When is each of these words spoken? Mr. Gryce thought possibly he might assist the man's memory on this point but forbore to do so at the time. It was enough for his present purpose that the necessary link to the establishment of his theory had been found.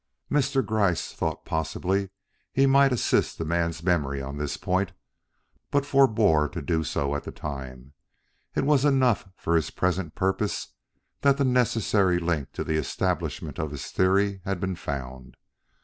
Mr. 0.31 0.65
Gryce 0.65 1.13
thought 1.13 1.45
possibly 1.45 2.09
he 2.51 2.65
might 2.65 2.91
assist 2.91 3.37
the 3.37 3.45
man's 3.45 3.83
memory 3.83 4.19
on 4.19 4.35
this 4.39 4.57
point 4.57 4.93
but 5.69 5.85
forbore 5.85 6.49
to 6.49 6.59
do 6.59 6.83
so 6.83 7.13
at 7.15 7.23
the 7.23 7.31
time. 7.31 7.93
It 8.55 8.65
was 8.65 8.83
enough 8.83 9.27
for 9.37 9.55
his 9.55 9.69
present 9.69 10.15
purpose 10.15 10.69
that 11.21 11.37
the 11.37 11.45
necessary 11.45 12.17
link 12.17 12.51
to 12.53 12.63
the 12.63 12.77
establishment 12.77 13.59
of 13.59 13.69
his 13.69 13.91
theory 13.91 14.41
had 14.43 14.59
been 14.59 14.75
found. 14.75 15.37